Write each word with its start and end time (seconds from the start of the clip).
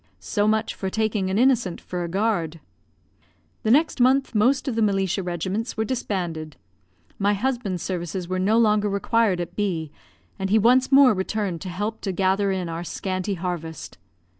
So 0.19 0.47
much 0.47 0.73
for 0.73 0.89
taking 0.89 1.29
an 1.29 1.37
innocent 1.37 1.79
for 1.79 2.03
a 2.03 2.07
guard. 2.09 2.59
The 3.61 3.69
next 3.69 3.99
month 4.01 4.33
most 4.33 4.67
of 4.67 4.73
the 4.73 4.81
militia 4.81 5.21
regiments 5.21 5.77
were 5.77 5.85
disbanded. 5.85 6.55
My 7.19 7.35
husband's 7.35 7.83
services 7.83 8.27
were 8.27 8.39
no 8.39 8.57
longer 8.57 8.89
required 8.89 9.39
at 9.39 9.55
B, 9.55 9.91
and 10.39 10.49
he 10.49 10.57
once 10.57 10.91
more 10.91 11.13
returned 11.13 11.61
to 11.61 11.69
help 11.69 12.01
to 12.01 12.11
gather 12.11 12.49
in 12.51 12.67
our 12.67 12.83
scanty 12.83 13.35
harvest. 13.35 13.99